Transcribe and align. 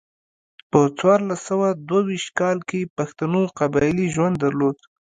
په 0.71 0.79
څوارلس 0.97 1.39
سوه 1.49 1.67
دوه 1.87 2.01
ویشت 2.07 2.29
کال 2.39 2.57
کې 2.69 2.91
پښتنو 2.97 3.41
قبایلي 3.59 4.07
ژوند 4.15 4.35
درلود. 4.43 4.77